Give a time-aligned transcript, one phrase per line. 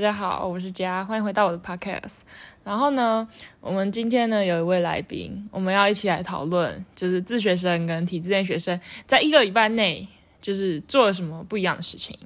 [0.00, 2.22] 大家好，我是佳，欢迎回到我的 podcast。
[2.64, 3.28] 然后呢，
[3.60, 10.08] 我们今天呢有一位来宾，我们要一起来讨论，就是自学生跟体制内学生在一个礼拜内
[10.40, 12.18] 就是做了什么不一样的事情。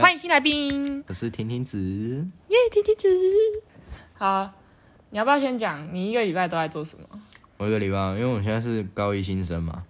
[0.00, 1.78] 欢迎新来宾，我是婷婷子，
[2.48, 3.08] 耶，婷婷子。
[4.14, 4.50] 好，
[5.10, 7.04] 你要不要先讲你一个礼拜都在做什么？
[7.58, 9.84] 我一个礼拜，因为我现在是高一新生嘛，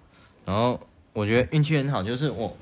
[0.44, 0.78] 然后
[1.14, 2.54] 我觉得运气很好，就是我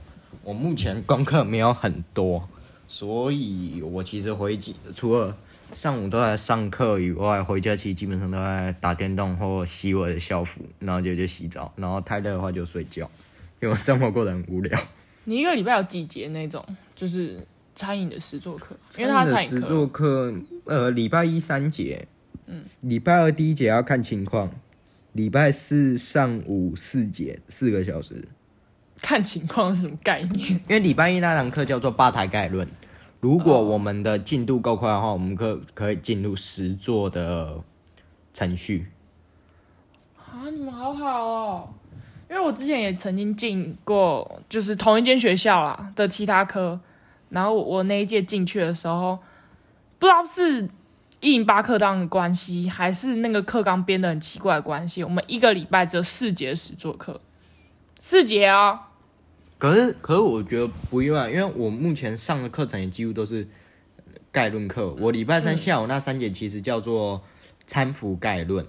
[0.44, 2.48] 我目前功课没有很多。
[2.88, 5.36] 所以，我其实回家除了
[5.72, 13.10] 上午都在上课以外，回家其实基本上都在打电动或洗我的校服，然后就就洗澡，然后太累的话就睡觉，
[13.60, 14.80] 因为我生活过得很无聊。
[15.24, 18.76] 你一个礼拜有几节那种就是餐饮的实作课？
[18.96, 20.32] 因为他餐饮实作课，
[20.64, 22.06] 呃，礼拜一三节，
[22.46, 24.48] 嗯，礼拜二第一节要看情况，
[25.12, 28.28] 礼拜四上午四节，四个小时。
[29.06, 30.50] 看情况是什么概念？
[30.50, 32.66] 因为礼拜一那堂课叫做吧台概论，
[33.20, 37.60] 如果我们的进度够快的话，我们可可以进入实作的
[38.34, 38.88] 程序。
[40.16, 41.68] 啊，你们好好哦！
[42.28, 46.80] 因为我之前也曾经进过，就是同一间学校啦的其他科，
[47.28, 49.16] 然后我那一届进去的时候，
[50.00, 50.68] 不知道是
[51.20, 57.20] 一零八课纲的关系，还是那个课纲编的很奇怪的关系，我们一个礼拜只有四节实作课。
[58.00, 58.78] 四节哦，
[59.58, 63.48] 可是可是我觉得不意外，因为我目前上的课程也几乎都是
[64.30, 64.94] 概论课。
[65.00, 67.22] 我礼拜三下午那三节其实叫做
[67.66, 68.66] 参服概论。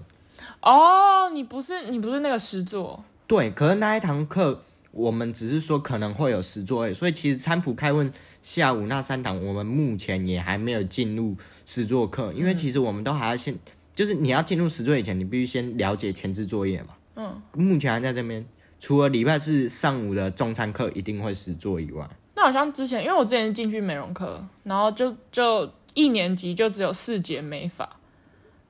[0.62, 3.04] 哦，你不是你不是那个实作？
[3.26, 8.10] 对，可是那一堂课我们只是说可能会有实作，所以其实参服概论
[8.40, 13.54] 下午那三堂我们目前也还没有进入实作课，因为其实我们都还要先，
[13.94, 16.88] 就是你要进入实作以前，你必须先了解前置作业嘛。
[17.16, 18.46] 嗯，目前还在这边。
[18.78, 27.88] 除了礼拜四上午的中餐课一定会实做以外，那好像之前，因为我之前进去美容课，然后就就一年级就只有四节美发，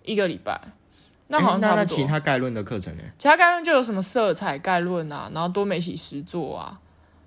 [0.02, 0.58] 一个礼拜，
[1.26, 1.96] 那好像差不多。
[1.96, 3.02] 其他概论的课程呢？
[3.18, 6.80] 其他概论就有什么色彩概论啊，然后多媒体实做啊，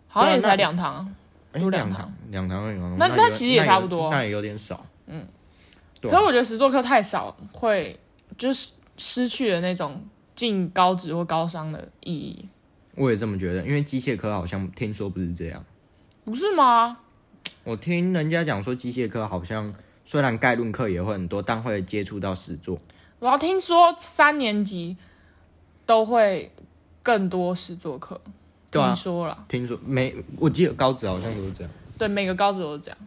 [0.07, 1.07] 好像也才两堂，
[1.53, 2.77] 都两堂，两堂而已。
[2.97, 4.83] 那那其实也差不多，那也有点少。
[5.05, 5.23] 嗯，
[6.01, 7.99] 可是我觉得实作课太少，会
[8.35, 10.03] 就是失去了那种
[10.33, 12.49] 进高职或高商的意义。
[12.95, 15.63] 我也这么觉得，因为机械科好像听说不是这样，
[16.25, 16.97] 不是吗？
[17.63, 19.73] 我听人家讲说，机械科好像
[20.05, 22.77] 虽然概论课也会很多，但会接触到实作。
[23.19, 24.97] 我要听说三年级
[25.85, 26.51] 都会
[27.03, 28.19] 更多实作课，
[28.71, 29.45] 听说了。
[29.47, 31.71] 听说每我记得高职好像都是这样。
[31.97, 32.97] 对，每个高职都是这样。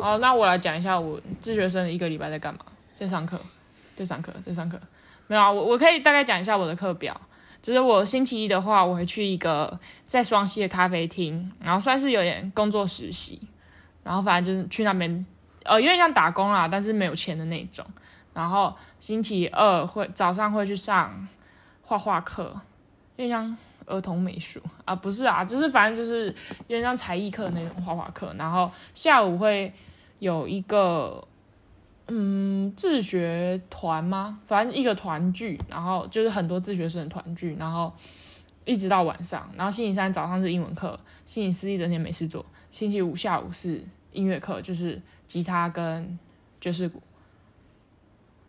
[0.00, 2.60] 好，那我来讲一下我自学生一个礼拜在干嘛，
[2.94, 3.38] 在上课，
[3.94, 4.80] 在上课，在上课。
[5.26, 7.20] 没有啊，我我可以大概讲一下我的课表。
[7.62, 13.40] 就是我星期一的话，我会去一个在双溪的咖啡厅，然后算是有点工作实习，
[14.02, 15.26] 然后反正就是去那边，
[15.64, 17.84] 呃，有点像打工啦，但是没有钱的那种。
[18.32, 21.28] 然后星期二会早上会去上
[21.82, 22.44] 画画课，
[23.16, 23.56] 有点像
[23.86, 26.26] 儿童美术啊，不是啊，就是反正就是
[26.66, 28.34] 有点像才艺课那种画画课。
[28.38, 29.72] 然后下午会
[30.18, 31.22] 有一个。
[32.12, 34.40] 嗯，自学团吗？
[34.44, 37.92] 反正一个团聚，然后就是很多自学生的团聚，然后
[38.64, 39.48] 一直到晚上。
[39.56, 46.18] 然后星期三早上是英文课，星期四一整天没事做，星期五下午是音乐课，就是吉他跟
[46.60, 47.00] 爵士鼓，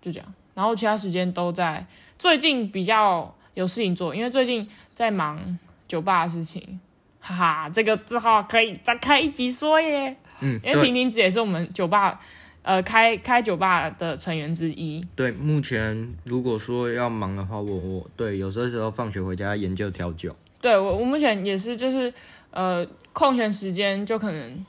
[0.01, 0.33] 就这样。
[0.55, 1.85] 然后其他时间都在。
[2.17, 6.79] 最近比较有事情做，因为最近在忙酒吧的事情，
[7.19, 10.17] 哈哈，这个之后可以再开一集说耶。
[10.39, 12.19] 嗯，因为婷婷姐也是我们酒吧。
[12.63, 15.03] 呃，开开酒吧的成员之一。
[15.15, 20.35] 对，目前如果说要忙的话，我我对有时候时候放学回家研究调酒。
[20.61, 22.13] 对我我目前也是，就是
[22.51, 24.65] 呃空闲时间就可能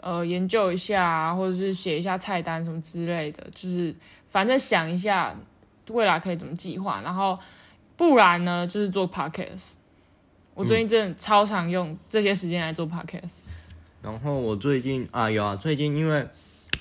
[0.00, 3.92] 呃研究一下，或者是写一下菜单什么之类的，就是
[4.28, 5.36] 反正想一下
[5.90, 7.00] 未来可以怎么计划。
[7.02, 7.36] 然后
[7.96, 9.72] 不然呢，就是做 podcast。
[10.54, 13.40] 我最近真的超常用这些时间来做 podcast。
[14.00, 16.24] 然后我最近啊有啊，最近因为。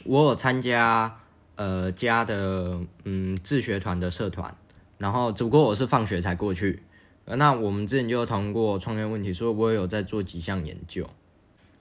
[0.04, 1.20] 我有参加
[1.56, 4.56] 呃家的嗯自学团的社团，
[4.98, 6.84] 然后只不过我是放学才过去。
[7.26, 11.10] 那我们之前就谈过创业问题，所以我也有在做几项研究。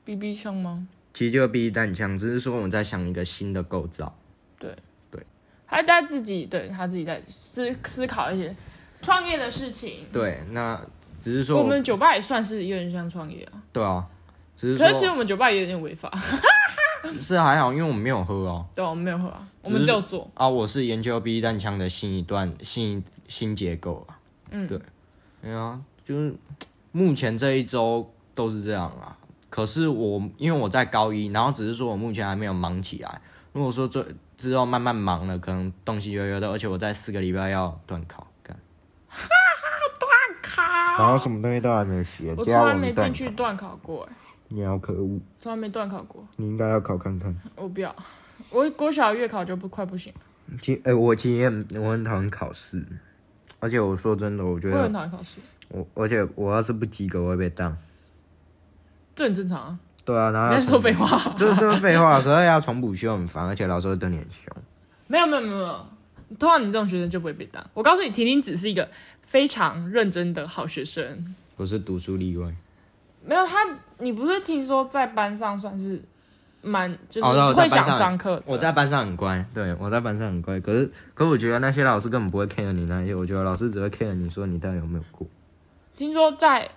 [0.03, 0.89] B B 枪吗？
[1.12, 4.17] 其实就 B B 弹枪，只是说我们在想一个新的构造。
[4.59, 4.75] 对
[5.11, 5.23] 对，
[5.67, 8.57] 他在自己对他自己在思思考一些
[9.03, 10.07] 创业的事情。
[10.11, 10.81] 对，那
[11.21, 13.62] 只是说我们酒吧也算是有点像创业啊。
[13.71, 14.07] 对啊，
[14.57, 16.11] 只是可是其实我们酒吧也有点违法。
[17.19, 18.67] 是还好，因为我们没有喝哦。
[18.75, 20.49] 对，我们没有喝啊，我们只有做啊。
[20.49, 24.19] 我是研究 B 弹枪的新一段新新结构啊。
[24.51, 24.81] 嗯，对，
[25.43, 26.35] 对啊，就是
[26.93, 29.17] 目前这一周都是这样啊。
[29.51, 33.21] 可是我因为我在高一，然后只是说我目前还没有忙起来，
[33.53, 34.05] 如果说最
[34.37, 38.57] 之后慢慢忙了，可能东西越来越多，而且我在四个礼拜要断考，干。
[40.43, 40.62] 考，
[40.99, 44.17] 然后什么东西都还没写，我从来没进去断考过，哎，
[44.49, 47.35] 你好可恶，从来没断考过，你应该要考看看。
[47.56, 47.94] 我不要，
[48.50, 50.20] 我国小月考就不快不行了。
[50.61, 52.85] 其哎、我其实我很讨厌考试，
[53.58, 57.76] 而且我说真的，我觉得我很得讨厌考试，我而且我要是不及格，我会被当。
[59.14, 59.79] 这很正常啊。
[60.05, 61.06] 对啊，然后在说废话？
[61.38, 64.55] 这这是废话，可是要重补修很烦，而且老师会对你很凶。
[65.06, 65.87] 没有没有没有没有，
[66.38, 67.64] 通常你这种学生就不会被当。
[67.73, 68.87] 我告诉你，婷婷只是一个
[69.23, 71.35] 非常认真的好学生。
[71.56, 72.55] 不是读书例外。
[73.25, 73.59] 没有他，
[73.99, 76.03] 你不是听说在班上算是
[76.61, 85.26] 蛮就是会想上上课的我在班上很乖，对我在班上很乖，可是可是我觉得那些老师根本不会 care 你那些，我觉得老师只会 care 你说你到底有没有过。
[85.97, 86.71] 听说在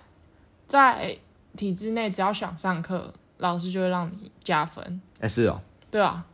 [0.66, 1.16] 在
[1.56, 5.00] 体制内，只要想上课，老师就会让你加分。
[5.20, 5.60] 哎、是哦，
[5.90, 6.24] 对啊，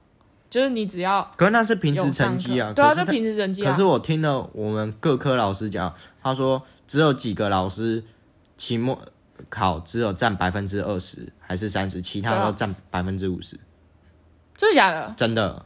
[0.50, 3.70] 就是你只要可是那是平时成绩啊，对啊，就平时成绩啊。
[3.70, 8.04] 可是我听了我们各科老师讲，他说只有几个老师
[8.58, 9.00] 期末
[9.48, 13.58] 考只有占百分之二十还是三十，其他都占百分之五十，
[14.56, 15.14] 真的假的？
[15.16, 15.64] 真的。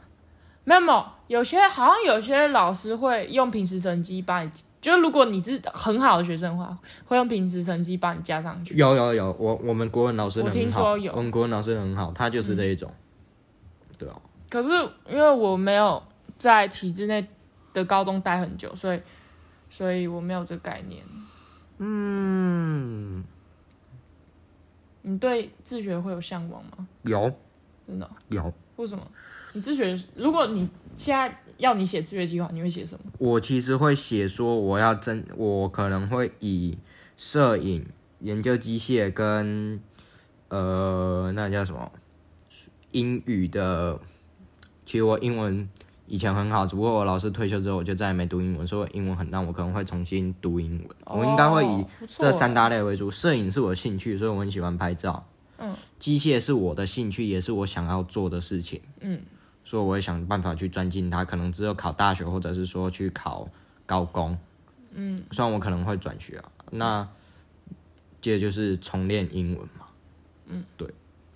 [0.65, 1.05] 没有没有，
[1.39, 8.75] 有些好像有些老师会用平时成绩把你，就是如果你是很好的学生的话，会用平时成绩把你加上去。
[8.75, 12.91] 有有有，我我们国文老师人我听很好，说有我们国文老师很好，他就是这一种。
[13.97, 14.15] 对啊，
[14.49, 14.69] 可是
[15.09, 16.03] 因为我没有
[16.37, 17.27] 在体制内
[17.73, 19.01] 的高中待很久，所以
[19.71, 21.03] 所以我没有这个概念。
[21.79, 23.23] 嗯，
[25.09, 26.87] 你对自学会有向往吗？
[27.01, 27.33] 有
[27.87, 28.09] 真的哦？
[28.29, 28.53] 有。
[28.75, 29.05] 为什么？
[29.53, 33.11] 你自学，如果你现在要你写自学计划，你会写什么？
[33.17, 36.77] 我其实会写说我要真，我可能会以
[37.17, 37.85] 摄影、
[38.19, 39.81] 研究机械跟
[40.49, 41.91] 呃那叫什么
[42.91, 43.99] 英语的。
[44.85, 45.67] 其实我英文
[46.09, 50.89] 以前很好，只不过我老师退休之后，我就再也没读英文，所以英文很烂，我可能会重新读英文。
[51.05, 53.11] 我应该会以这三大类为主。
[53.11, 55.23] 摄影是我的兴趣，所以我很喜欢拍照。
[55.59, 58.81] 嗯，机械是我的兴趣，也是我想要做的事情。
[59.01, 59.21] 嗯，
[59.63, 63.47] 所以我会想办法去钻进它，可能只有考大学，或者是说去考
[63.85, 64.37] 高工。
[64.93, 67.07] 嗯，虽然我可能会转学啊，那
[68.19, 69.85] 接着就是重练英文嘛，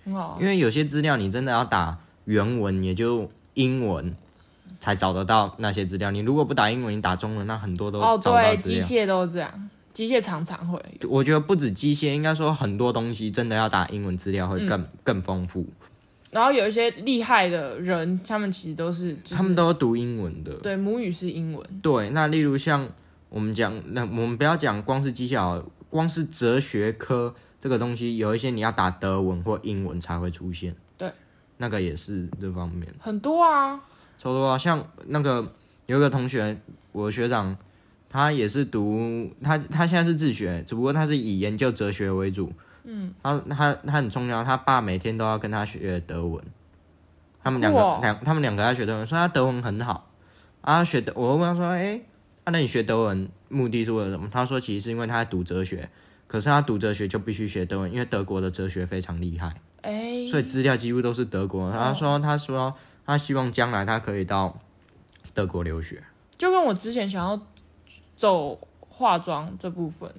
[0.04, 0.38] 很好啊。
[0.40, 4.16] 因为有些资料你真的要打原文，也就英文
[4.84, 6.10] 才找得到那些资料。
[6.10, 10.78] 你如果不打英文，你打中文，那很多都哦，对，机械都这样，机械常常会。
[11.08, 15.66] 我觉得不止机械，应该说很多东西真的要打英文资料会更、更丰富。
[16.30, 20.52] 然后有一些厉害的人，他们其实都是，就是、他们都读英文的。
[20.56, 21.66] 对母语是英文。
[21.80, 22.86] 对，那例如像
[23.30, 30.76] 我们讲，那我们不要讲光是机械好，光是哲学科这个东西，有一些你要打德文或英文才会出现。
[30.98, 31.10] 对，
[31.56, 32.92] 那个也是这方面。
[32.98, 33.80] 很多啊，
[34.18, 35.52] 超多啊，像那个
[35.86, 36.56] 有一个同学，
[36.92, 37.56] 我的学长，
[38.08, 42.52] 他也是读他他现在是自学，只不过他是以研究哲学为主。
[42.84, 46.42] 嗯，他他他很重要，他爸每天都要跟他学德文。
[47.42, 50.10] 他们两个两、他们两个在学德文，说他德文很好
[50.62, 50.82] 啊。
[50.84, 52.00] 学德，我问他说，哎、
[52.44, 54.28] 啊，那你学德文目的是为了什么？
[54.30, 55.88] 他说其实是因为他在读哲学，
[56.26, 59.54] 可是他读哲学就必须学德文，因为德国的哲学非常厉害。
[59.82, 61.70] 哎、所以资料几乎都是德国。
[61.70, 62.74] 他说，他说
[63.06, 64.58] 他希望将来他可以到
[65.32, 66.02] 德国留学。
[66.36, 67.40] 就跟我之前想要
[68.16, 70.12] 走化妆这部分，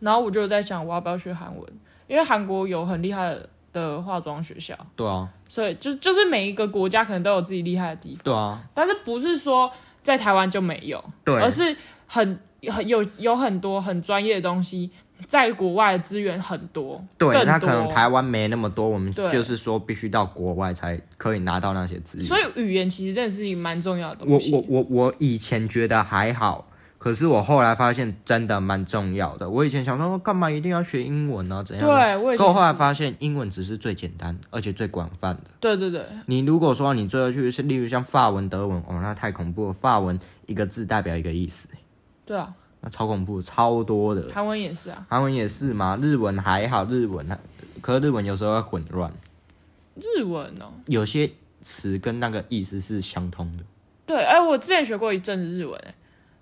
[0.00, 1.72] 然后我就在想我要不要学韩文，
[2.06, 3.36] 因为韩国有很厉害
[3.72, 9.70] 的化妆学校，对啊，所以就就是每一个国家可能都有自己厉害的地方，对啊，但是不是说
[10.02, 11.34] 在台湾就没有，对。
[11.40, 11.74] 而是
[12.06, 14.90] 很很有有很多很专业的东西，
[15.26, 22.26] 在国外的资源很多，对，那可能台湾没那么多，我们就是说必须到国外才可以拿到那些资源。
[22.26, 24.52] 所以语言其实真的是一个蛮重要的我东西。
[24.52, 29.48] 我我我以前觉得还好，可是我后来发现真的蛮重要的。
[29.48, 31.86] 我以前想说干嘛一定要学英文呢、怎样？
[31.86, 35.42] 对，我也可我后来发现，英文只是最简单而且最广泛的。
[35.60, 39.72] 对对对，你如果说你最后去是，例如像法文、德文，哦，那太恐怖了。
[39.72, 41.68] 法文一个字代表一个意思，
[42.24, 44.26] 对啊，那超恐怖，超多的。
[44.34, 47.38] 韩文也是啊，韩文也是嘛，日文还好，日文还
[47.80, 49.10] 可是日文有时候会混乱，
[49.94, 51.30] 日文哦，有些
[51.62, 53.64] 词跟那个意思是相通的。
[54.04, 55.94] 对，哎、我之前学过一阵子日文、哎，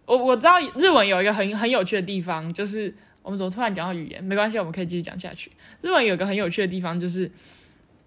[0.06, 2.92] 我我知道日文有一个很很有趣的地方，就是
[3.22, 4.24] 我们怎么突然讲到语言？
[4.24, 5.52] 没关系，我们可以继续讲下去。
[5.82, 7.30] 日文有一个很有趣的地方，就是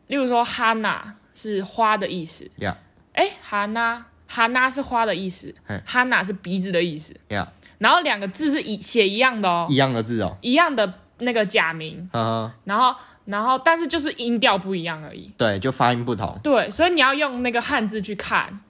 [0.08, 2.76] 例如说哈娜是花的意思，呀
[3.14, 7.48] 哎，哈娜哈娜是花的意思嘿，哈娜是鼻子的意思，呀，
[7.84, 10.38] 然后两个字是一写一样的哦，一样的字哦。
[10.40, 15.30] 一样的那个假名，嗯，然后然后但是就是音调不一样而已。
[15.38, 16.40] 对，就发音不同。
[16.42, 18.62] 对，所以你要用那个汉字去看。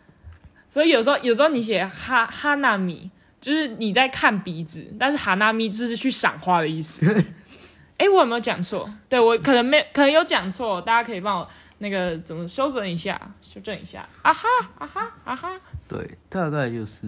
[0.68, 7.06] 所以有时候有时候你写哈哈纳米，就是你在看鼻子，但是哈纳米就是去赏花的意思。
[7.98, 8.90] 哎，我有没有讲错？
[9.08, 14.10] 对我可能没，可能有讲错，大家可以帮我那个怎么修正一下，修正一下。
[14.24, 14.48] 啊哈
[14.80, 15.52] 啊哈啊哈。
[15.88, 17.02] 对，大概就是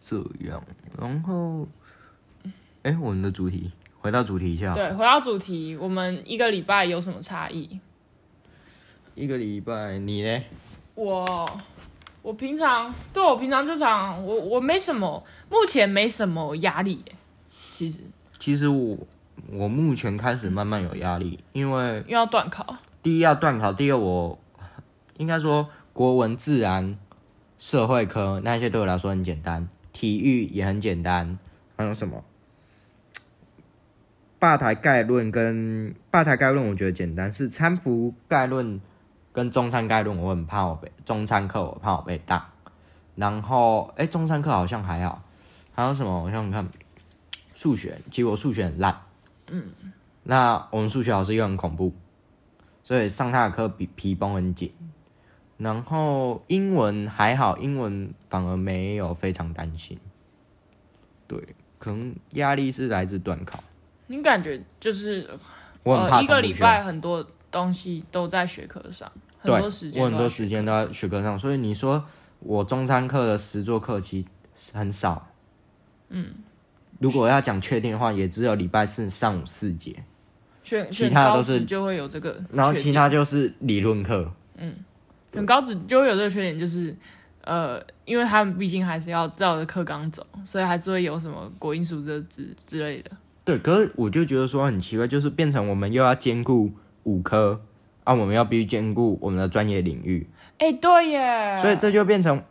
[0.00, 0.16] 这
[0.48, 0.60] 样。
[0.98, 1.66] 然后，
[2.82, 4.72] 哎，我们的主题，回到主题一下。
[4.74, 7.80] 对，回到主题，我们一个礼拜有什么差异？
[9.14, 10.42] 一个礼拜，你呢？
[10.94, 11.46] 我，
[12.22, 17.04] 我平常对我平常就常，我我没什么，目前没什么压力。
[17.72, 17.98] 其实，
[18.38, 18.96] 其实我
[19.50, 22.76] 我目前开始慢慢有压力，因为又要断考。
[23.02, 24.38] 第一要断考，第二我
[25.16, 26.98] 应该说国文、自然。
[27.56, 31.38] 社会科那些对我来说很简单，体育也很简单。
[31.78, 32.22] 还有什么？
[34.38, 38.78] 吧台概论跟吧台概论我觉得简单，是餐服概论
[39.32, 42.50] 跟中餐概论我很怕我被中餐课我怕我被打。
[43.16, 45.22] 然后哎，中餐课好像还好。
[45.72, 46.24] 还有什么？
[46.24, 46.68] 我想想看，
[47.54, 49.00] 数学其实我数学很烂。
[49.48, 49.72] 嗯。
[50.24, 51.92] 那我们数学老师又很恐怖，
[52.82, 54.72] 所以上他的课比皮绷很紧。
[55.56, 59.98] 然后英文还好，英文反而没有非常担心。
[61.26, 61.38] 对，
[61.78, 63.62] 可能压力是来自断考。
[64.08, 65.28] 你感觉就是
[65.82, 72.04] 我很怕一个礼拜很多东西都在学科上，很多时间我很多时间都在学科上，所以你说
[72.40, 75.28] 我中餐课的实作课其实很少。
[76.08, 76.34] 嗯，
[76.98, 80.04] 如果要讲确定的话，也只有礼拜四上午四节，
[80.90, 84.30] 其他的都是就会有这个，然后其他就是理论课。
[84.56, 84.74] 嗯。
[85.34, 86.94] 很高职就会有这个缺点，就是，
[87.42, 93.10] 呃，因为他们毕竟还是要照着课纲走，所以还是会有什么国英数这之之类的。
[93.44, 96.72] 对，可是我就觉得说很奇怪，就是变成我们又要兼顾
[97.02, 97.60] 五科
[98.04, 100.26] 啊，我们要必须兼顾我们的专业领域。
[100.58, 101.58] 哎，对耶。
[101.60, 102.42] 所以这就变成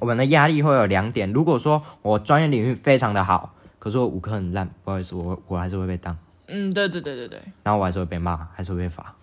[0.00, 1.32] 我们的压力会有两点。
[1.32, 6.16] 如果说我专业领域非常的好，可是我五科很烂，不好意思，我我还是会被当。
[6.46, 7.40] 嗯，对对对对对。
[7.64, 9.14] 然后我还是会被骂，还是会被罚。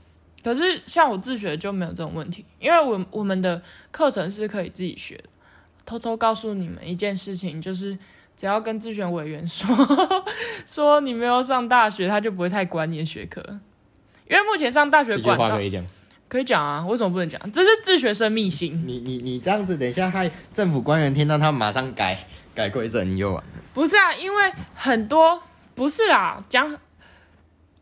[0.43, 5.23] 可是像我自学就没有这种问题，因为我我们的课程是可以自己学的。
[5.85, 7.97] 偷偷告诉你们一件事情，就是
[8.37, 9.67] 只要跟自选委员说
[10.65, 13.43] 说你没有上大学，他就不会太管你的学科。
[14.29, 15.83] 因为目前上大学管道可以讲，
[16.27, 17.51] 可以讲啊，为什么不能讲？
[17.51, 18.85] 这是自学生秘辛。
[18.85, 23.53] 你你你这样子，等一下害政府官员听到，他马上改改规则，你就完了。
[23.73, 25.41] 不是啊，因为很多
[25.73, 26.77] 不是啦，讲。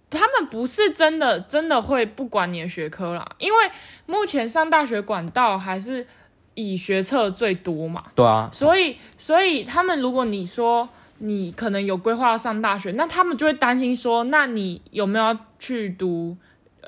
[0.10, 3.58] 他们不是真的真的会不管你的学科啦，因为
[4.06, 6.08] 目前上大学管道还是
[6.54, 8.06] 以学测最多嘛。
[8.16, 8.50] 对啊。
[8.54, 10.88] 所以所以他们如果你说
[11.18, 16.38] 你可能有规划要上大学，那他们就会担心说，那你有没有要去读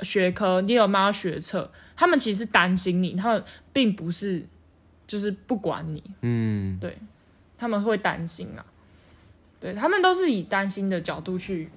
[0.01, 0.61] 学科？
[0.61, 1.69] 你有没有要学测？
[1.97, 4.45] 他们其实担心你，他们并不是
[5.05, 6.01] 就是不管你。
[6.21, 6.79] 嗯。
[6.79, 6.97] 对，
[7.57, 8.63] 他们会担心啊。
[9.59, 11.69] 对他们都是以担心的角度去。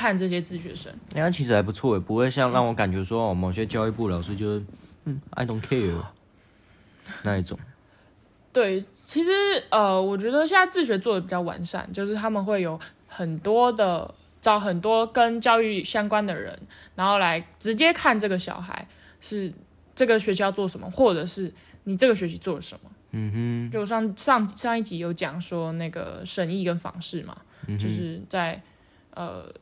[0.00, 4.64] 看这些自学生，那其实还不错诶，不会像让我感觉说，某些教育部老师就是
[5.04, 6.02] 嗯，I don't care
[7.22, 7.58] 那一种。
[8.50, 9.30] 对，其实
[9.68, 16.58] 呃，我觉得现在自学做的比较完善，就是他们会有很多的找很多跟教育相关的人，
[16.94, 18.88] 然后来直接看这个小孩
[19.20, 19.52] 是
[19.94, 21.52] 这个学期要做什么，或者是
[21.84, 22.90] 你这个学期做了什么。
[23.10, 27.36] 嗯哼，就上上上一集有讲说那个审议跟访视嘛，
[27.78, 28.62] 就是在
[29.12, 29.52] 呃。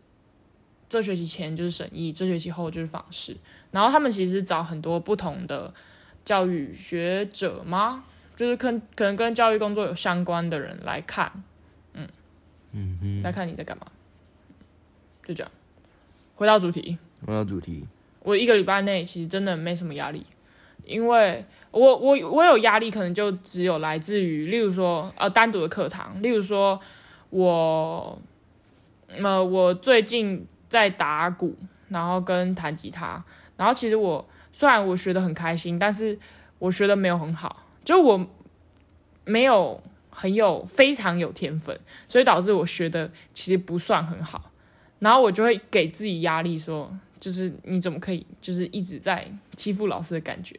[0.88, 3.36] 这学期前就是审议，这学期后就是访视，
[3.70, 5.74] 然后他们其实找很多不同的
[6.24, 8.04] 教育学者吗？
[8.34, 11.30] 就是跟可能跟教育工作有相关的人来看，
[11.92, 12.08] 嗯
[12.72, 13.86] 嗯，来看你在干嘛，
[15.26, 15.52] 就这样。
[16.36, 17.84] 回到主题，回到主题，
[18.20, 20.24] 我一个礼拜内其实真的没什么压力，
[20.86, 26.80] 因为我我我有压力，可能就只有来自于，例如说呃单独的课堂，例如说
[27.28, 28.18] 我
[29.08, 30.46] 呃我最近。
[30.68, 31.56] 在打鼓，
[31.88, 33.22] 然后跟弹吉他，
[33.56, 36.18] 然后其实我虽然我学的很开心，但是
[36.58, 38.26] 我学的没有很好，就我
[39.24, 44.50] 没有很有非常有天分，所以导致我学的其实不算很好，
[44.98, 50.58] 然后我就会给自己压力，说就是你怎么可以就是一直在欺负老师的感觉，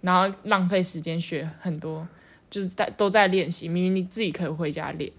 [0.00, 2.06] 然后浪费时间学很多，
[2.48, 5.10] 就是在都在练习，明明你自己可以回家练，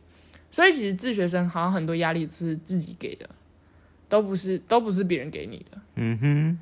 [0.51, 3.29] 所以其实自学生好像很多压力都是自己给的。
[4.11, 5.77] 都不是，都不是别人给你的。
[5.95, 6.59] 嗯哼，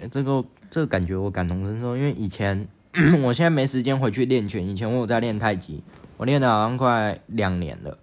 [0.00, 2.68] 哎，这个这个感觉我感同身受，因为以前
[3.24, 5.82] 我现在没时间回去练拳，以前我有在练太极，
[6.18, 7.98] 我练了好像快两年了。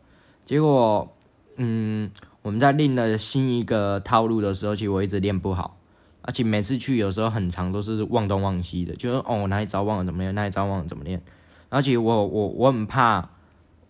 [0.46, 1.15] 结果，
[1.55, 5.77] 嗯，我们在练了新一个套路的时候，其实我一直练不好，
[6.22, 11.22] 而且每次去有时候很长都是忘东忘西的，就是哦我哪一招忘了怎么练，哪一招忘了怎么练。
[11.69, 13.29] 而且我我我很怕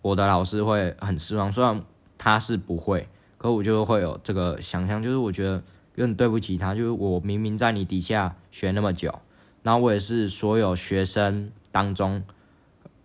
[0.00, 1.82] 我的老师会很失望，虽然
[2.16, 5.62] 他是不会，可我就会有这个想象，就是我觉得
[5.94, 9.18] 有点对不起他，就是我明明在你底下学那么久，
[9.62, 12.22] 然后我也是所有学生当中，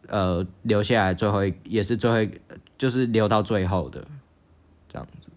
[0.07, 2.31] 呃留下来最后也是最后
[2.77, 4.05] 就是留到最后的
[4.89, 5.29] 这样子。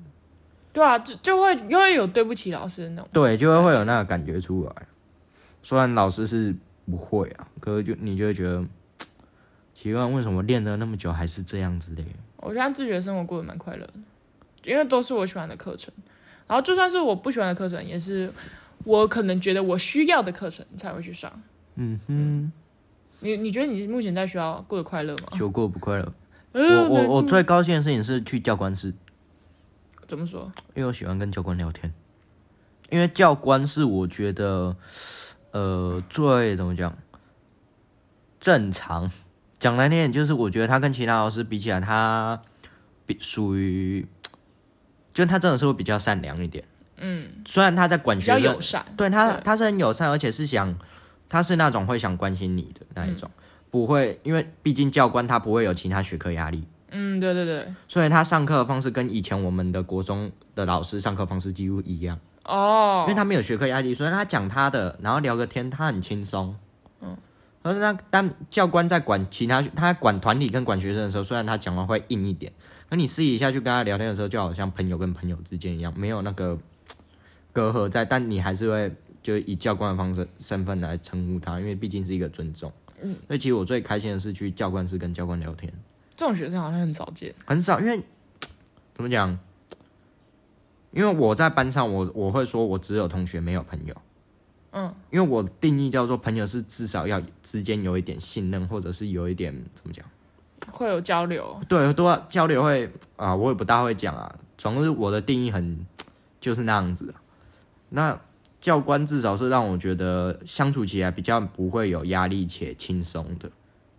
[0.73, 3.09] 对啊，就就会因为有对不起老师的那种。
[3.13, 4.87] 对，就会会有那个感觉出来。
[5.63, 8.63] 虽然老师是不会啊，可是就你就会觉得
[9.75, 12.03] 奇怪，为什么练了那么久还是这样子的？
[12.37, 13.95] 我现在自学生活过得蛮快乐的，
[14.67, 15.93] 因为都是我喜欢的课程。
[16.47, 18.33] 然后就算是我不喜欢的课程，也是
[18.85, 21.33] 我可能觉得我需要的课程才会去上。
[21.75, 22.53] 嗯哼，
[23.21, 25.29] 你你觉得你目前在学校过得快乐吗？
[25.33, 26.13] 就过不快乐。
[26.53, 28.95] 我我我最高兴的事情是去教官室。
[30.07, 30.53] 怎么说？
[30.75, 31.93] 因为我喜欢跟教官聊天，
[32.91, 34.77] 因为教官是我觉得，
[35.51, 36.97] 呃，最怎么讲，
[38.39, 39.11] 正常
[39.59, 42.41] 讲难听点，就是我觉得他跟其他老师比起来，他
[43.05, 44.07] 比属于，
[45.17, 46.63] 就他真的是会比较善良一点。
[46.99, 50.79] 嗯，虽然他在管学生，友善，对他他是很友善，而且是想，
[51.27, 53.31] 他是那种会想关心你的那一种，
[53.71, 56.67] 不会，因为毕竟教官他不会有其他学科压力。
[56.91, 62.19] 嗯，对对对，所以他上课的方式跟以前我们的国中的老师上课方式几乎一样。
[62.45, 66.55] 哦，因为他没有学科压力，所以他讲他的，然后聊个天，他很轻松。
[67.01, 67.17] 嗯，
[67.63, 72.53] 而是他但教官在管其他，他管团体跟管学生的时候，虽然他讲话会硬一点，
[72.89, 76.59] 那你私底下去跟他聊天的时候，就好像朋友跟朋友之间一样，没有那个
[77.53, 82.73] 隔阂在，但你还是会就以教官的方式身份来称呼他，因为毕竟是一个尊重。
[83.03, 85.73] 嗯，所以其实我最开心的是去教官室跟教官聊天。
[86.17, 88.01] 这种学生好像很少见，很少，因为
[88.95, 89.39] 怎么讲？
[90.93, 93.95] 因为我在班上，我我会说我只有同学没有朋友，
[94.71, 100.07] 嗯，因为我定义叫做朋友是至少要之间有一点信任，或者是有一点怎么讲，
[100.71, 105.87] 会有交流，对，多交流会啊，我也不大会讲啊，总之我的定义很
[106.41, 107.15] 就是那样子。
[107.91, 108.19] 那
[108.61, 113.51] 教官至少是让我觉得相处起来比较不会有压力且轻松的。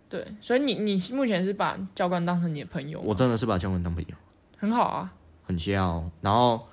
[0.08, 3.00] 对，所以你你目前是把教官当成你的朋友？
[3.00, 4.14] 我真的是把教官当朋友，
[4.58, 5.12] 很好啊，
[5.44, 6.04] 很笑。
[6.20, 6.66] 然后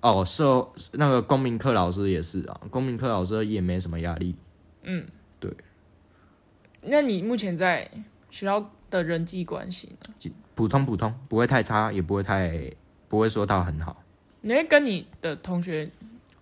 [0.00, 4.34] 哦，社那个公民课老师也是啊，公民课老师也没什么压力。
[4.82, 5.04] 嗯，
[5.38, 5.52] 对。
[6.82, 7.88] 那你目前在
[8.30, 10.30] 学校的人际关系呢？
[10.54, 12.70] 普通普通，不会太差，也不会太
[13.08, 14.02] 不会说到很好。
[14.40, 15.90] 你会跟你的同学？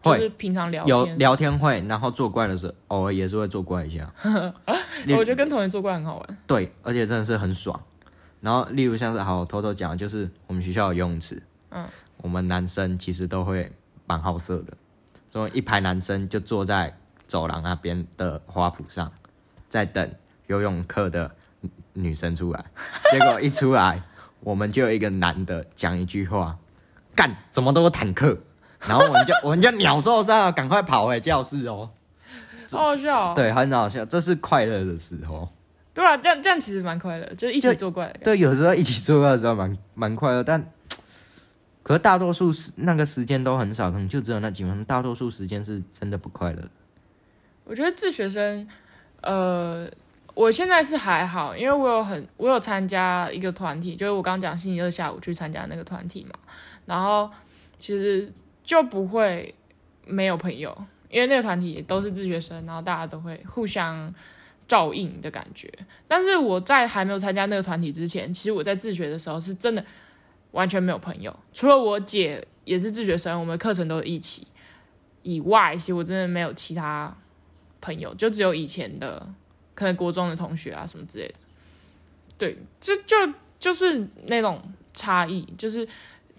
[0.00, 4.10] 就是平常聊有聊天会，然后作怪的时候，偶尔也是会作怪一下。
[5.10, 6.38] 我觉得跟同学作怪很好玩。
[6.46, 7.78] 对，而且真的是很爽。
[8.40, 11.84] 然后，例如像是好偷偷讲，就是我们学校有游泳池，嗯，
[12.18, 13.70] 我们男生其实都会
[14.06, 14.72] 蛮好色的，
[15.32, 19.10] 所以一排男生就坐在走廊那边的花圃上，
[19.68, 20.08] 在等
[20.46, 21.34] 游泳课的
[21.92, 22.64] 女生出来。
[23.10, 24.02] 结果一出来，
[24.40, 26.58] 我们就有一个男的讲一句话
[27.14, 28.38] ：“干，怎么都是坦克。”
[28.86, 31.90] 然后我们就 我们就鸟兽散，赶快跑回教室哦，
[32.70, 33.34] 好好笑。
[33.34, 35.48] 对，很好笑，这是快乐的时候。
[35.92, 38.08] 对啊，这样这样其实蛮快乐，就是一起作怪。
[38.22, 40.64] 对，有时候一起作怪的时候蛮蛮快乐，但
[41.82, 46.62] 可是大多数那个时间都很少，可能就只有那几分钟，大多数时间是真的不快乐。
[47.64, 48.68] 我觉得自学生，
[49.22, 49.90] 呃，
[50.38, 56.38] 我现在是还好，因为我有很我有参加一个团体，就是我刚讲星期二下午去参加那个团体嘛，
[56.86, 57.30] 然后
[57.78, 58.32] 其实。
[58.68, 59.54] 就不会
[60.04, 60.76] 没有朋友，
[61.08, 64.14] 因为那个团体都是自学生，然后大家都会互相
[64.66, 65.72] 照应的感觉。
[66.06, 69.82] 但是我在还没有参加那个团体之前，其实我在自学的时候是真的
[70.50, 74.46] 完全没有朋友，除了我姐也是自学生，我们课程都一起
[75.22, 77.16] 以外，其实我真的没有其他
[77.80, 79.26] 朋友，就只有以前的
[79.78, 81.34] 可能国中的同学啊什么之类的。
[82.36, 83.14] 对，就就
[83.60, 84.60] 就是那种
[84.92, 85.86] 差异，就是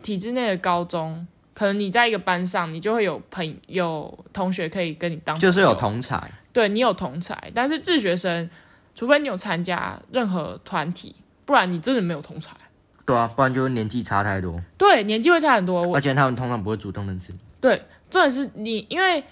[0.03, 1.25] 体制内的高中。
[1.53, 7.49] 可能你在一个班上，你就会有朋有同学可以跟你当，就是有同才，对你有同才。
[7.55, 8.49] 但是自学生，
[8.93, 12.57] 除非你有参加任何团体，不然你真的没有同才。
[13.05, 14.59] 对啊，不然就是年纪差太多。
[14.77, 15.95] 对，年纪会差很多。
[15.95, 17.39] 而且他们通常不会主动认识你。
[17.61, 19.23] 对，重点是你，因为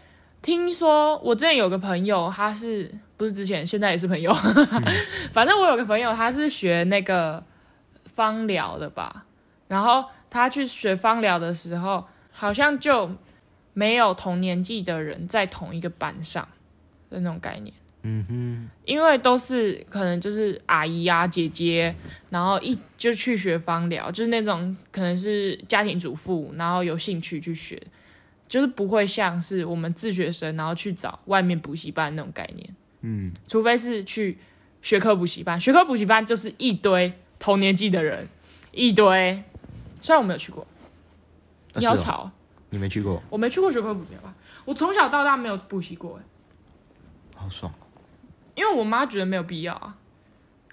[0.41, 4.33] 听说我之前有个朋友，他是不是之前现在也是朋友？
[5.33, 7.43] 反正我有个朋友，他是学那个
[8.05, 9.25] 芳疗的吧，
[9.67, 12.05] 然后他去学芳疗的时候。
[12.39, 13.09] 好像就
[13.73, 16.47] 没有同年纪的人在同一个班上
[17.09, 17.73] 的那种概念，
[18.03, 21.95] 嗯哼，因为都是可能就是阿姨啊、姐姐，
[22.29, 27.81] 然后一就去学芳疗，就是那种可能是家庭主妇，然后有兴趣去学，
[28.47, 32.75] 就是不会像是我们自学生，然后去找外面补习班那种概念。
[33.01, 34.37] 嗯，除非是去
[34.81, 38.27] 学科补习班，学科补习班就是一堆同年纪的人，
[38.71, 39.43] 一堆。
[40.01, 40.65] 虽然我没有去过，
[41.73, 42.31] 你要是哦吵，
[42.69, 44.33] 你没去过，我没去过学科补习班，
[44.65, 46.19] 我从小到大没有补习过，
[47.35, 47.73] 好爽。
[48.55, 49.95] 因为我妈觉得没有必要啊。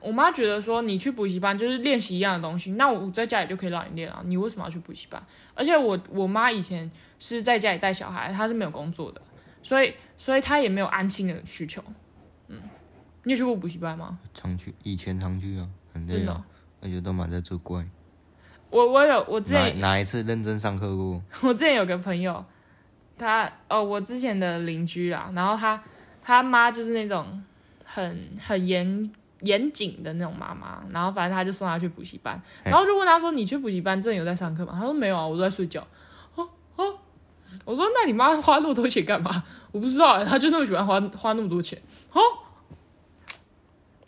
[0.04, 5.22] 我妈觉得说你去补习班就是练习一样的东西，那我在家里就可以让你练啊，你为什么要去补习班？
[5.54, 9.22] 而且我我妈以前是在家里带小孩，她是没有工作的，
[9.62, 11.82] 所以所以她也没有安亲的需求。
[12.48, 12.60] 嗯，
[13.22, 14.18] 你有去过补习班吗？
[14.34, 16.44] 常去，以前常去啊，很累啊，
[16.82, 17.84] 而且都满在做怪。
[18.68, 21.22] 我我有我之前哪一次认真上课过？
[21.48, 22.44] 我之前有个朋友，
[23.16, 25.82] 他哦，我之前的邻居啊，然后他
[26.22, 27.42] 他妈就是那种
[27.84, 29.10] 很很严
[29.44, 35.86] 严谨的那种妈妈，然后反正他就送他去补习班，然后就问他说：“你去补习班真的有在上课吗？”他说：“没有啊，我都在睡觉。”
[36.34, 36.98] 哦哦，
[37.64, 41.80] 我说：“那你妈花那么多钱干嘛？” 我不知道、欸，他就那么喜欢花花那么多钱
[42.12, 42.20] 哦。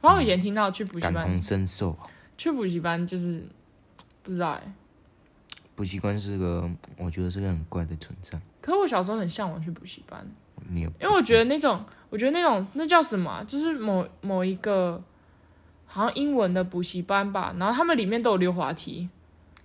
[0.01, 2.07] 然后我以前听到去补习班，感同身受啊。
[2.39, 3.45] 去补习班就是
[4.23, 4.75] 不知道哎、
[5.75, 8.39] 补习班是个，我觉得是个很怪的存在。
[8.61, 10.25] 可是我小时候很向往去补习班。
[10.69, 15.03] 你有因为我觉得那种，我觉得那种那叫什么啊、就是某某一个
[15.97, 19.09] 好像英文的补习班吧，然后他们里面都有溜滑梯，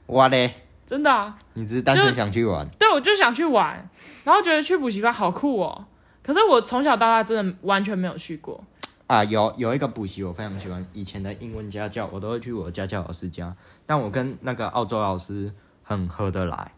[0.05, 0.53] 哇嘞？
[0.85, 2.65] 真的啊，你只是单纯想去玩？
[2.79, 3.89] 对我就想去玩，
[4.23, 5.85] 然后觉得去补习班好酷哦。
[6.23, 8.63] 可是我从小到大真的完全没有去过，
[9.07, 13.53] 啊，有有一个补习我非常喜欢，以前的英文家教，我都会去我家教老师家，
[13.85, 15.51] 但我跟那个澳洲老师
[15.83, 16.71] 很合得来，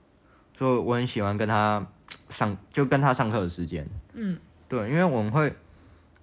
[0.58, 1.86] 所以我很喜欢跟他
[2.30, 3.88] 上，就跟他上课的时间。
[4.14, 5.54] 嗯，对，因为我们会，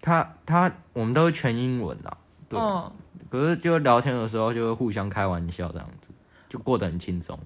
[0.01, 2.16] 他他我们都是全英文啊，
[2.49, 2.93] 对，嗯，
[3.29, 6.09] 可是就聊天的时候就会互相开玩笑这样子，
[6.49, 7.38] 就过得很轻松。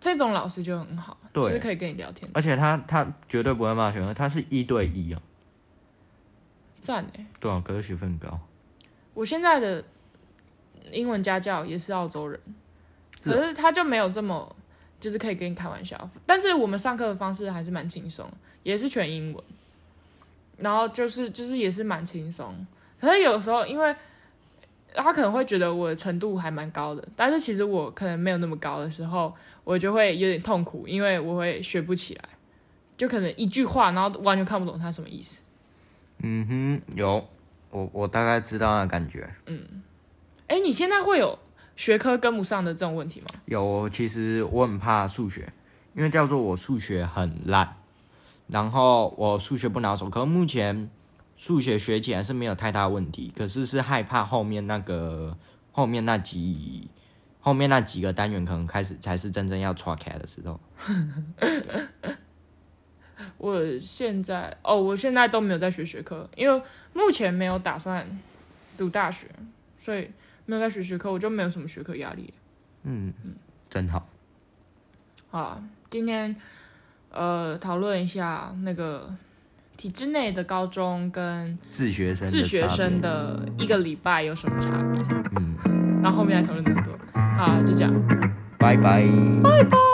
[0.00, 5.20] 这种老师就很好，对就是可以跟你聊天，而且他他绝对不会骂学生，他是一对一哦，
[6.80, 7.26] 赞哎。
[7.40, 8.38] 对啊，可是学分很高。
[9.14, 9.82] 我现在的
[10.92, 12.38] 英文家教也是澳洲人，
[13.24, 14.54] 可是他就没有这么
[15.00, 18.30] 就是可以跟你开玩笑，但是我们上课的方式还是蛮轻松，
[18.62, 19.42] 也是全英文，
[20.58, 22.66] 然后就是就是也是蛮轻松，
[23.00, 23.96] 可是有时候因为
[24.96, 29.32] 他可能会觉得我的程度还蛮高的，但是其实我可能没有那么高的时候，
[29.62, 32.24] 我就会有点痛苦，因为我会学不起来，
[32.96, 35.42] 就可能一句话，然后完全看不懂他什么意思。
[36.22, 37.28] 嗯哼，有，
[37.70, 39.28] 我我大概知道那感觉。
[39.46, 39.82] 嗯
[40.46, 41.38] 哎，你现在会有
[41.76, 43.26] 学科跟不上的这种问题吗？
[43.44, 45.52] 有，其实我很怕数学，
[45.94, 47.76] 因为叫做我数学很烂，
[48.46, 50.08] 然后我数学不拿手。
[50.08, 50.88] 可是目前
[51.36, 55.36] 数学学起来是没有太大问题，可是是害怕后面那个
[55.70, 56.88] 后面那几
[57.40, 60.58] 后面那几个单元可能开始才是真正要 r a 的时候。
[63.38, 68.06] 我现在哦，我现在都没有在学学科，因为目前没有打算
[68.78, 69.26] 读大学，
[69.78, 70.10] 所以
[70.46, 72.32] 没有在学学科，我就没有什么学科压力。
[72.82, 73.34] 嗯嗯，
[73.68, 74.08] 真好。
[75.28, 76.34] 好啊，今天
[77.10, 79.14] 呃讨论一下那个
[79.76, 85.02] 体制内的高中跟自学生的自学生的一个礼拜有什么差别，
[85.36, 86.92] 嗯，然后后面来讨论更多。
[87.12, 87.92] 好啊，就这样。
[88.58, 89.06] 拜拜。
[89.42, 89.85] 拜拜。